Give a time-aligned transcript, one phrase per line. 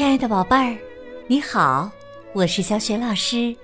[0.00, 0.78] 亲爱的宝贝儿，
[1.26, 1.90] 你好，
[2.32, 3.54] 我是小雪老师，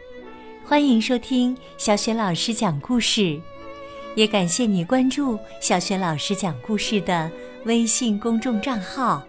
[0.67, 3.41] 欢迎收听小雪老师讲故事，
[4.15, 7.33] 也感谢你关注小雪老师讲故事的
[7.65, 9.27] 微信公众账号。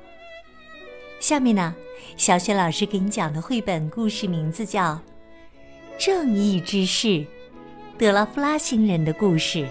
[1.21, 1.73] 下面呢，
[2.17, 4.95] 小雪老师给你讲的绘本故事名字叫
[5.97, 7.07] 《正义之士》，
[7.97, 9.65] 德拉夫拉星人的故事。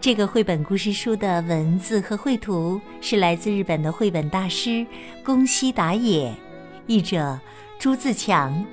[0.00, 4.86] 这个绘本故事书的文字和绘图是来自日本的绘本大师
[5.24, 6.32] 宫西达也，
[6.86, 7.36] 译者
[7.80, 8.64] 朱自强，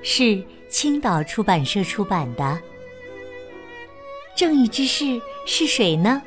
[0.00, 2.60] 是青岛出版社出版的。
[4.36, 6.22] 正义之士是谁呢？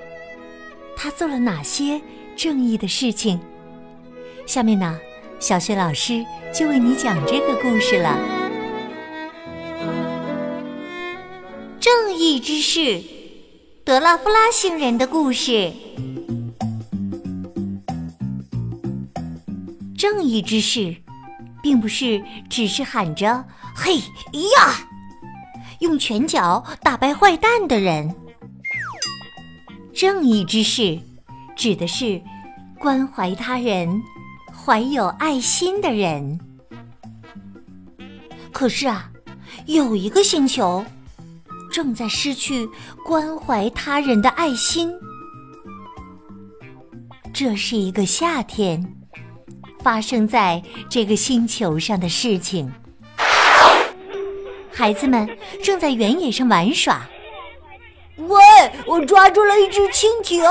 [0.98, 2.02] 他做了哪些
[2.35, 3.40] 正义的事情？
[4.46, 4.99] 下面呢，
[5.40, 6.23] 小雪老师
[6.54, 8.20] 就为你讲这个故事了。
[11.80, 13.15] 正义之士。
[13.85, 15.71] 德拉夫拉星人的故事。
[19.96, 20.96] 正义之士，
[21.62, 23.45] 并不是只是喊着
[23.77, 24.87] “嘿呀”，
[25.82, 28.12] 用拳脚打败坏蛋的人。
[29.93, 30.99] 正义之士，
[31.55, 32.20] 指的是
[32.79, 34.01] 关怀他人、
[34.51, 36.40] 怀有爱心的人。
[38.51, 39.12] 可是啊，
[39.67, 40.84] 有一个星球。
[41.76, 42.70] 正在失去
[43.05, 44.90] 关怀他人的爱心。
[47.34, 48.95] 这是一个夏天
[49.84, 52.71] 发生在这个星球上的事情。
[54.73, 55.27] 孩子们
[55.62, 57.01] 正在原野上玩耍。
[58.20, 58.39] 喂，
[58.87, 60.41] 我抓住了一只蜻蜓！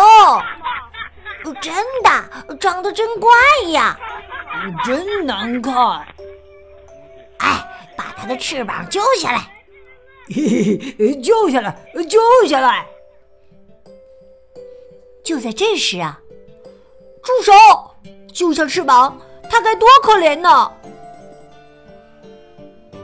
[1.62, 3.30] 真的，长得真怪
[3.70, 3.98] 呀！
[4.84, 5.74] 真难看！
[7.38, 7.66] 哎，
[7.96, 9.53] 把它的翅膀揪下来！
[10.26, 11.76] 嘿 嘿，救下来，
[12.08, 12.86] 救下来！
[15.22, 16.20] 就在这时啊，
[17.22, 17.52] 住手！
[18.32, 19.18] 揪下翅膀，
[19.50, 20.72] 它该多可怜呢！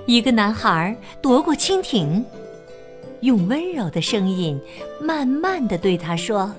[0.06, 2.24] 一个男孩夺过蜻蜓，
[3.20, 4.60] 用温柔的声音
[5.00, 6.52] 慢慢的对他说：“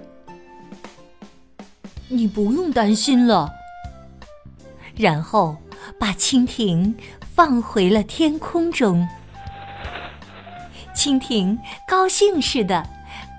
[2.07, 3.49] 你不用担心了。”
[4.95, 5.57] 然后
[5.99, 6.95] 把蜻蜓
[7.35, 9.07] 放回了天空中。
[10.95, 11.57] 蜻蜓
[11.87, 12.87] 高兴似的，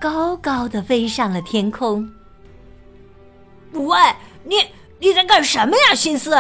[0.01, 2.11] 高高的飞上了天空。
[3.73, 3.99] 喂，
[4.45, 4.57] 你
[4.99, 6.37] 你在干什么呀，心思？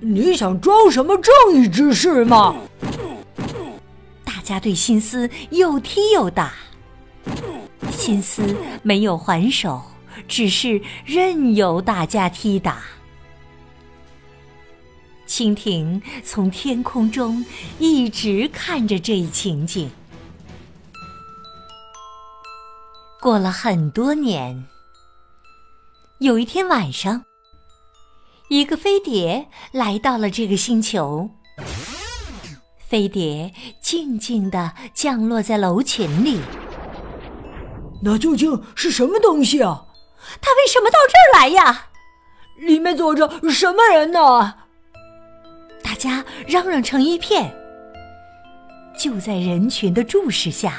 [0.00, 2.54] 你想装什么正义之士吗？
[4.24, 6.52] 大家对心思又踢又打，
[7.90, 9.82] 心思没有还手，
[10.26, 12.78] 只是任由大家踢打。
[15.26, 17.44] 蜻蜓从天空中
[17.78, 19.90] 一直看着这一情景。
[23.20, 24.64] 过了很多年，
[26.20, 27.24] 有一天晚上，
[28.48, 31.28] 一个飞碟来到了这个星球。
[32.78, 33.52] 飞碟
[33.82, 36.40] 静静地降落在楼群里。
[38.04, 39.86] 那究竟是什么东西啊？
[40.40, 41.88] 它为什么到这儿来呀？
[42.56, 44.54] 里面坐着什么人呢？
[45.82, 47.52] 大家嚷嚷成一片。
[48.96, 50.78] 就在人群的注视下。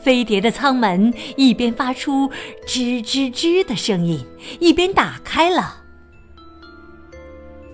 [0.00, 2.30] 飞碟的舱门一边发出
[2.66, 4.24] 吱吱吱的声音，
[4.60, 5.82] 一边打开了。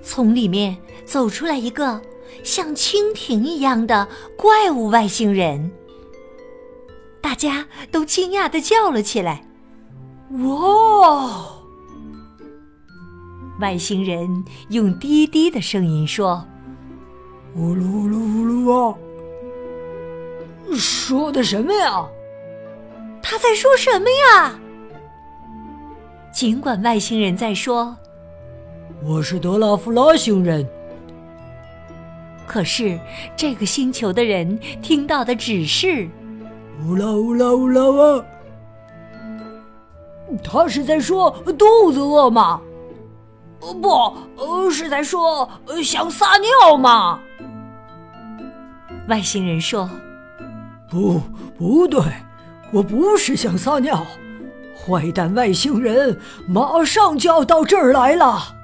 [0.02, 2.00] 从里面走出来一个
[2.42, 5.70] 像蜻蜓一样的怪物外星人，
[7.20, 9.46] 大家都惊讶的叫了起来
[10.42, 11.46] ：“哇！”
[13.60, 16.44] 外星人用低低的声音说
[17.54, 18.98] ：“呜噜噜噜噜啊！”
[20.76, 22.06] 说的什么呀？
[23.22, 24.58] 他在说什么呀？
[26.32, 27.94] 尽管外星人在说
[29.04, 30.66] ：“我是德拉夫拉星人。”
[32.46, 32.98] 可是
[33.36, 36.08] 这个星球的人听到的只是
[36.84, 38.24] “乌拉乌拉乌拉啊！”
[40.42, 42.60] 他是在说肚子饿吗？
[43.60, 45.48] 不，是在说
[45.84, 47.20] 想撒尿吗？
[49.08, 49.88] 外星人说。
[50.92, 51.22] 不，
[51.56, 52.02] 不对，
[52.70, 54.06] 我不是想撒尿。
[54.76, 58.54] 坏蛋外星人马上就要到这儿来了。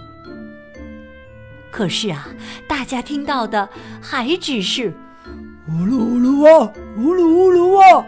[1.71, 2.29] 可是啊，
[2.69, 3.67] 大家听到的
[4.03, 4.93] 还只是
[5.69, 8.05] “呜噜呜噜啊，呜噜呜噜啊”。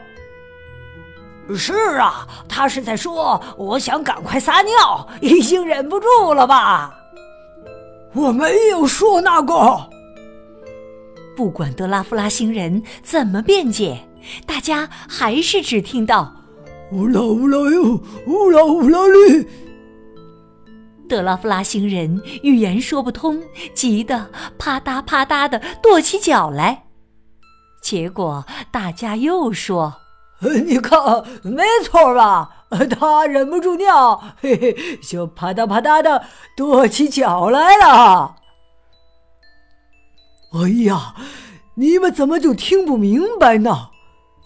[1.57, 6.95] 是啊，他是在说我想赶快撒尿，已经忍不住了吧？
[8.13, 9.89] 我没有说那个。
[11.35, 13.99] 不管德拉夫拉星人怎么辩解。
[14.47, 16.35] 大家还是只听到
[16.93, 19.47] “乌拉乌拉哟，乌拉乌拉哩”。
[21.09, 23.43] 德拉夫拉星人语言说不通，
[23.75, 26.85] 急得啪嗒啪嗒的跺起脚来。
[27.83, 29.97] 结果大家又说
[30.65, 31.01] ：“你看，
[31.43, 32.67] 没错吧？
[32.89, 36.25] 他忍不住尿，嘿嘿，就啪嗒啪嗒的
[36.57, 38.37] 跺起脚来了。”
[40.55, 41.15] 哎呀，
[41.75, 43.91] 你们怎么就听不明白呢？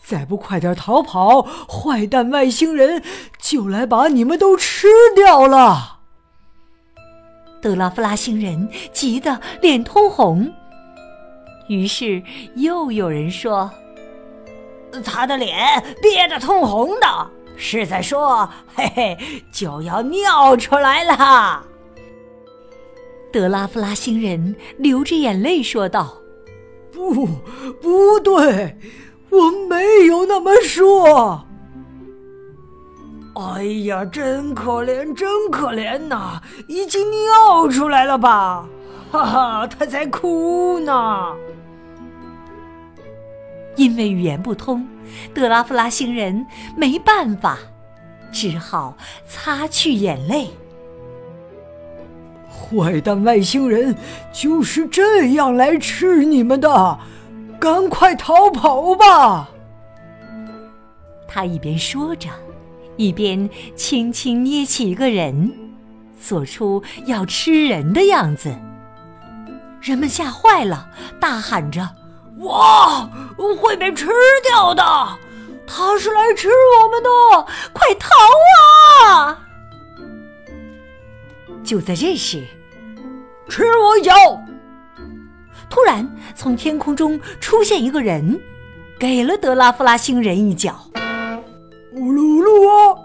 [0.06, 3.02] 再不快点逃跑，坏蛋外星人
[3.40, 4.86] 就来把你们都吃
[5.16, 6.00] 掉了。
[7.62, 10.52] 德拉夫拉星人急得脸通红，
[11.68, 12.22] 于是
[12.56, 13.70] 又有人说
[15.02, 19.18] ：“他的脸憋得通红的，是在说，嘿嘿，
[19.50, 21.64] 就要尿出来了。”
[23.32, 26.18] 德拉夫拉星人流着眼泪说道
[26.92, 27.26] ：“不，
[27.80, 28.78] 不对，
[29.34, 31.44] 我没有那么说。”
[33.36, 36.40] 哎呀，真可怜，真可怜呐！
[36.68, 38.64] 已经尿出来了吧？
[39.10, 41.32] 哈哈，他在哭呢。
[43.74, 44.86] 因为语言不通，
[45.34, 46.46] 德拉夫拉星人
[46.76, 47.58] 没办法，
[48.30, 48.96] 只好
[49.26, 50.50] 擦去眼泪。
[52.48, 53.96] 坏蛋外星人
[54.32, 56.98] 就是这样来吃你们的，
[57.64, 59.48] 赶快逃跑吧！
[61.26, 62.28] 他一边说着。
[62.96, 65.50] 一边轻轻捏起一个人，
[66.20, 68.54] 做出要吃人的样子。
[69.80, 70.86] 人们吓坏了，
[71.18, 71.88] 大喊着
[72.44, 73.08] ：“哇，
[73.58, 74.10] 会被吃
[74.44, 74.84] 掉的！
[75.66, 77.08] 他是来吃我们的，
[77.72, 78.10] 快逃
[79.06, 79.42] 啊！”
[81.64, 82.46] 就在这时，
[83.48, 84.12] 吃我一脚！
[85.74, 88.40] 突然，从天空中出现一个人，
[88.96, 90.88] 给了德拉夫拉星人一脚。
[91.94, 92.96] 呜噜噜啊！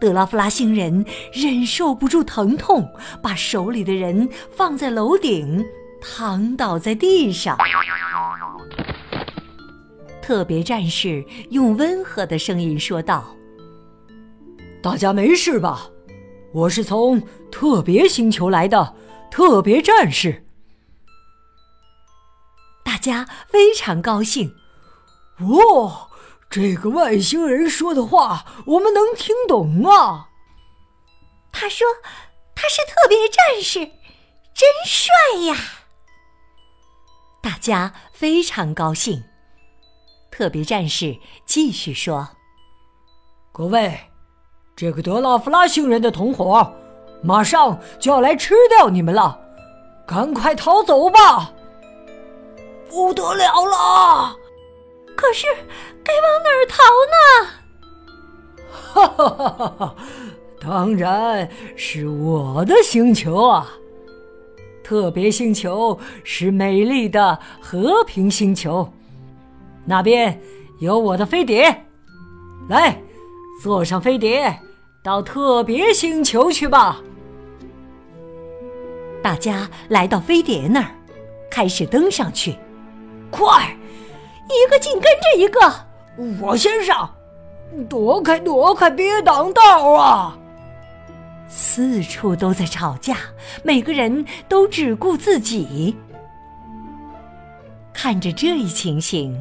[0.00, 1.04] 德拉夫拉星人
[1.34, 2.88] 忍受不住疼痛，
[3.20, 5.62] 把手里的人放在楼顶，
[6.00, 7.58] 躺倒在地上。
[10.22, 13.36] 特别战士用温和的声音说道
[14.82, 15.86] ：“大家没事吧？
[16.54, 17.22] 我是从
[17.52, 18.94] 特别星球来的
[19.30, 20.42] 特别战士。”
[23.06, 24.52] 大家非常高兴。
[25.38, 26.08] 哦。
[26.50, 30.28] 这个外星人说的话，我们能听懂啊！
[31.52, 31.86] 他说
[32.54, 33.80] 他是特别战士，
[34.54, 35.12] 真帅
[35.46, 35.56] 呀！
[37.40, 39.22] 大家非常高兴。
[40.30, 42.28] 特别战士继续说
[43.52, 43.98] ：“各位，
[44.76, 46.74] 这个德拉夫拉星人的同伙
[47.22, 49.38] 马上就要来吃掉你们了，
[50.06, 51.52] 赶快逃走吧！
[52.96, 54.34] 不得了了！
[55.14, 55.46] 可是……”
[56.06, 56.76] 该往哪儿逃
[57.12, 57.18] 呢？
[58.70, 59.94] 哈哈哈哈哈！
[60.60, 63.68] 当然是我的星球啊！
[64.84, 68.88] 特别星球是美丽的和平星球，
[69.84, 70.40] 那边
[70.78, 71.84] 有我的飞碟。
[72.68, 73.02] 来，
[73.60, 74.56] 坐上飞碟，
[75.02, 77.02] 到特别星球去吧！
[79.20, 80.90] 大家来到飞碟那儿，
[81.50, 82.56] 开始登上去。
[83.30, 83.76] 快，
[84.48, 85.60] 一个紧跟着一个。
[86.40, 87.10] 我先上，
[87.88, 90.38] 躲开，躲开，别挡道啊！
[91.48, 93.16] 四处都在吵架，
[93.62, 95.96] 每个人都只顾自己。
[97.92, 99.40] 看着这一情形，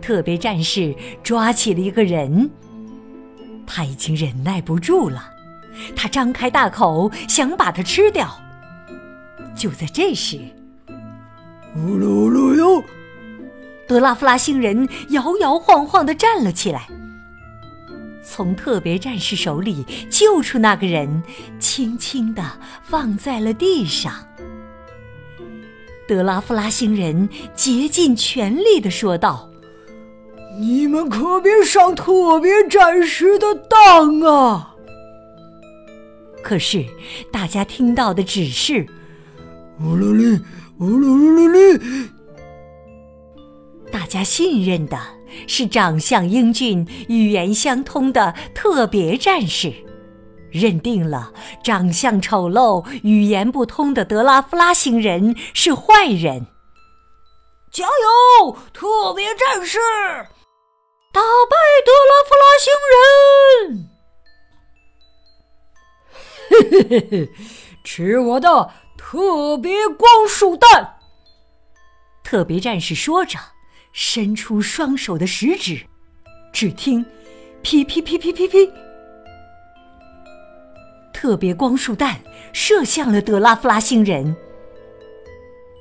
[0.00, 2.50] 特别战士抓起了一个人，
[3.66, 5.30] 他已经忍耐不住了，
[5.94, 8.28] 他张开大口想把它吃掉。
[9.54, 10.38] 就在这时，
[11.74, 12.82] 呜噜噜哟！
[13.86, 16.88] 德拉夫拉星人摇摇晃晃地站了起来，
[18.24, 21.22] 从特别战士手里救出那个人，
[21.60, 22.42] 轻轻地
[22.82, 24.12] 放在了地上。
[26.08, 29.48] 德拉夫拉星人竭尽全力地说道
[30.58, 34.74] ：“你们可别上特别战士的当啊！”
[36.42, 36.84] 可是
[37.32, 38.86] 大家听到的只是
[39.80, 40.40] “呜噜噜，
[40.78, 42.10] 呜噜噜噜哩”。
[43.96, 45.00] 大家信任的
[45.48, 49.72] 是长相英俊、语言相通的特别战士，
[50.50, 51.32] 认定了
[51.64, 56.46] 长相丑陋、语言不通的德拉夫拉星人是坏人。
[57.72, 57.86] 加
[58.42, 59.78] 油，特别战士！
[61.10, 62.74] 打败德拉夫拉星
[63.72, 63.88] 人！
[66.50, 67.30] 嘿嘿嘿嘿，
[67.82, 70.98] 吃我的特别光束弹！
[72.22, 73.38] 特别战士说着。
[73.98, 75.80] 伸出双手的食指，
[76.52, 77.02] 只听
[77.64, 78.70] “噼噼噼噼噼噼”，
[81.14, 82.20] 特别光束弹
[82.52, 84.36] 射向了德拉夫拉星人。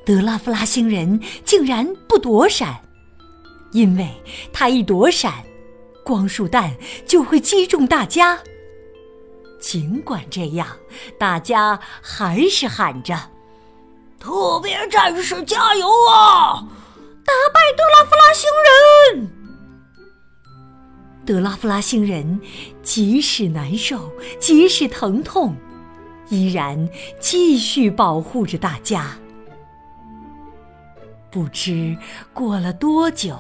[0.06, 2.80] 德拉夫拉星人竟然不躲闪，
[3.74, 4.10] 因为
[4.54, 5.44] 他一躲闪，
[6.02, 6.74] 光束弹
[7.06, 8.40] 就会击中大家。
[9.60, 10.66] 尽管这样，
[11.20, 13.14] 大家还是喊着
[14.18, 16.66] ：“特别战士加油啊！
[17.26, 19.32] 打败德拉夫拉星人！”
[21.26, 22.40] 德拉夫拉星人
[22.84, 25.56] 即使难受，即使疼痛，
[26.30, 26.88] 依然
[27.20, 29.18] 继续保护着大家。
[31.32, 31.98] 不知
[32.32, 33.38] 过了多久，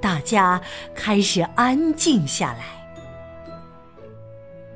[0.00, 0.60] 大家
[0.94, 2.76] 开始安静下来。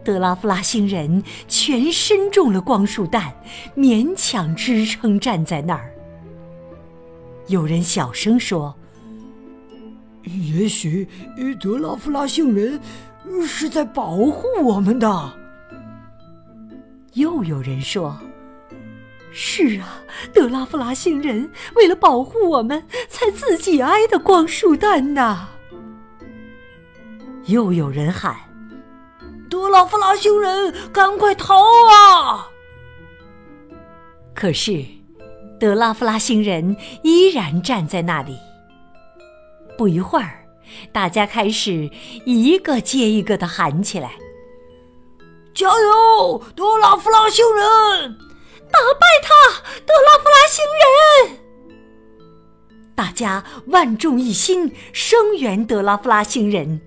[0.02, 3.34] 德拉夫拉星人全身中了光束弹，
[3.76, 5.94] 勉强支撑站在那儿。
[7.50, 8.72] 有人小声说
[10.22, 11.06] ：“也许
[11.60, 12.80] 德拉夫拉星人
[13.44, 15.32] 是在保护我们的。”
[17.14, 18.16] 又有人说
[19.32, 19.98] ：“是啊，
[20.32, 25.48] 德拉夫拉星人为了保护我们，才自己挨的光束弹呐。”
[27.46, 28.36] 又有人喊。
[29.50, 32.46] 德拉夫拉星人，赶快逃啊！
[34.32, 34.84] 可是，
[35.60, 38.36] 德拉夫拉星人依然站在那里。
[39.76, 40.46] 不一会儿，
[40.90, 41.90] 大家开始
[42.24, 44.12] 一个接一个的喊起来
[45.54, 48.18] ：“加油，德拉夫拉星人！
[48.72, 51.38] 打败他，德拉夫拉星人！”
[52.96, 56.80] 大家万众一心，声援德拉夫拉星人。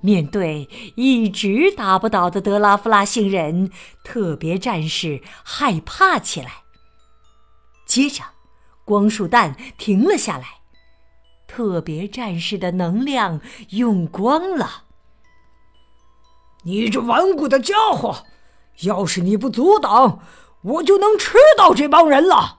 [0.00, 3.70] 面对一直打不倒的德拉夫拉星人，
[4.04, 6.64] 特别战士害怕起来。
[7.88, 8.22] 接着，
[8.84, 10.60] 光束弹停了下来，
[11.48, 13.40] 特别战士的能量
[13.70, 14.84] 用光了。
[16.64, 18.26] 你这顽固的家伙，
[18.82, 20.20] 要是你不阻挡，
[20.62, 22.58] 我就能吃到这帮人了。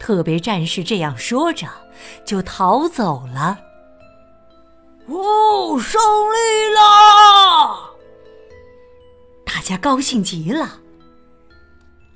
[0.00, 1.68] 特别战士这样说着，
[2.26, 3.60] 就逃走了。
[5.06, 7.94] 哦，胜利了！
[9.46, 10.80] 大家高兴极了。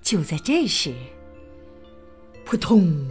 [0.08, 0.94] 就在这时，
[2.42, 3.06] 扑通！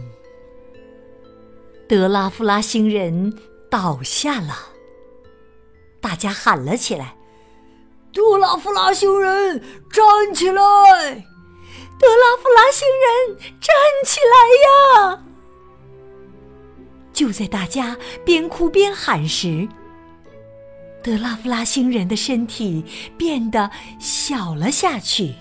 [1.88, 3.32] 德拉夫拉星人
[3.70, 4.52] 倒下了。
[6.00, 7.16] 大家喊了起来
[8.12, 9.62] ：“德拉夫拉星人，
[9.92, 10.60] 站起来！
[12.00, 15.24] 德拉夫拉星人，站起来呀！”
[17.14, 19.68] 就在大家边哭边喊时，
[21.00, 22.84] 德拉夫拉星人的身体
[23.16, 25.32] 变得小了下去。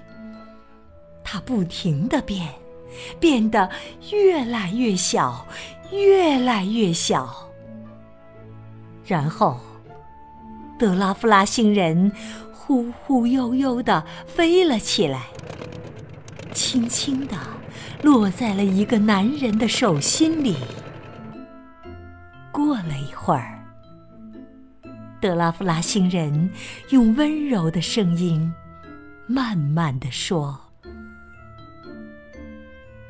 [1.29, 2.48] 他不停的变，
[3.19, 3.69] 变得
[4.13, 5.46] 越来越小，
[5.91, 7.51] 越来越小。
[9.05, 9.60] 然后，
[10.79, 12.10] 德拉夫拉星人
[12.53, 15.24] 忽忽悠悠的飞了起来，
[16.53, 17.36] 轻轻的
[18.01, 20.55] 落在了一个男人的手心里。
[22.53, 23.60] 过了一会儿，
[25.19, 26.50] 德拉夫拉星人
[26.91, 28.50] 用温柔的声音
[29.27, 30.57] 慢慢的说：“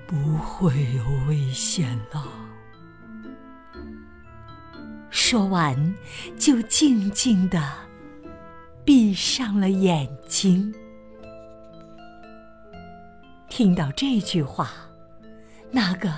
[0.07, 2.25] 不会有危险了。”
[5.11, 5.93] 说完，
[6.37, 7.61] 就静静的
[8.85, 10.73] 闭上了眼睛。
[13.49, 14.71] 听到这句话。
[15.69, 16.09] 那个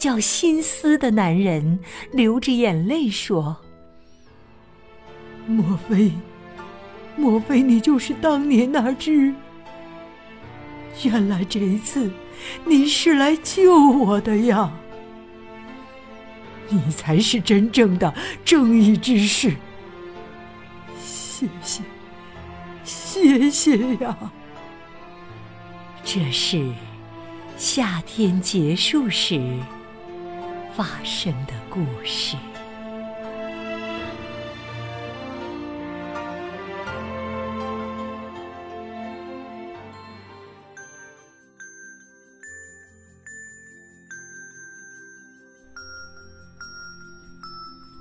[0.00, 1.78] 叫心思的男人
[2.12, 3.56] 流着眼泪说
[5.46, 6.10] ：“莫非，
[7.14, 9.32] 莫非你就是当年那只？
[11.04, 12.10] 原来这一次
[12.64, 14.72] 你是来救我的呀！
[16.68, 18.12] 你才是真正的
[18.44, 19.56] 正义之士。
[21.00, 21.82] 谢谢，
[22.84, 24.16] 谢谢呀！
[26.04, 26.64] 这是。”
[27.56, 29.40] 夏天结束时
[30.76, 32.36] 发生的故事。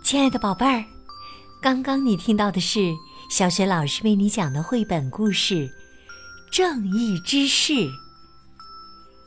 [0.05, 0.85] 亲爱的宝贝儿，
[1.59, 2.93] 刚刚你听到的是
[3.27, 5.55] 小雪老师为你讲的绘本故事
[6.51, 7.73] 《正义之士》。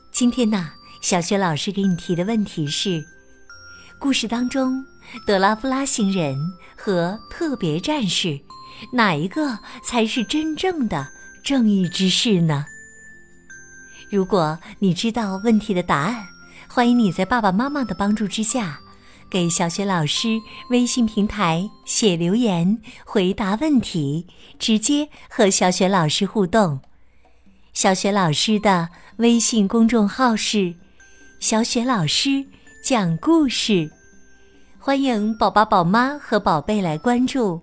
[0.09, 0.71] 今天呢，
[1.01, 3.03] 小雪老师给你提的问题是：
[3.99, 4.81] 故事当中，
[5.27, 6.39] 德拉夫拉星人
[6.77, 8.39] 和特别战士，
[8.93, 11.05] 哪一个才是真正的
[11.43, 12.65] 正义之士呢？
[14.09, 16.25] 如果你知道问题的答案，
[16.69, 18.79] 欢迎你在爸爸妈妈的帮助之下，
[19.29, 24.25] 给小雪老师微信平台写留言、回答问题，
[24.57, 26.79] 直接和小雪老师互动。
[27.73, 30.73] 小雪老师的微信公众号是
[31.39, 32.45] “小雪老师
[32.83, 33.91] 讲故事”，
[34.79, 37.61] 欢迎宝宝、宝妈和宝贝来关注。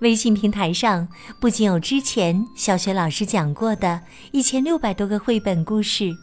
[0.00, 1.08] 微信平台上
[1.40, 6.14] 不仅有之前小雪老师讲过的一千六百多个绘本故事，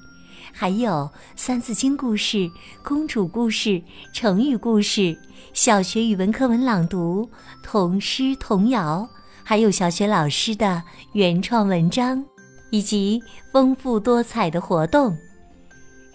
[0.51, 0.91] 还有
[1.35, 2.49] 《三字经》故事、
[2.83, 3.81] 公主故事、
[4.13, 5.17] 成语故事、
[5.53, 7.29] 小学语文课文朗读、
[7.63, 9.07] 童诗童谣，
[9.43, 10.83] 还有小雪老师的
[11.13, 12.23] 原创文章，
[12.71, 13.21] 以及
[13.51, 15.15] 丰富多彩的活动。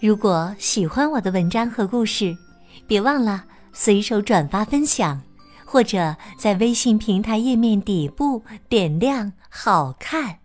[0.01, 2.37] 如果喜欢我的文章和故事，
[2.87, 5.21] 别忘了随手转发分享。
[5.71, 10.39] 或者在微信平台页面底部点亮“好看”，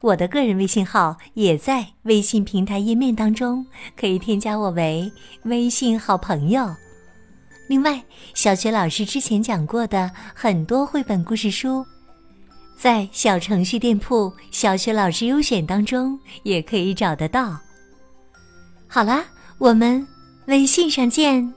[0.00, 3.64] 我的个人微信号也在微信平台页面当中，
[3.98, 5.10] 可以添加我为
[5.44, 6.74] 微信好朋友。
[7.68, 11.84] 另外，小学老师之前讲过的很多绘本故事书，
[12.76, 17.58] 在小程序店铺“小学老师优选”当中也可以找得到。
[18.86, 19.24] 好啦，
[19.58, 20.06] 我们
[20.46, 21.52] 微信上见。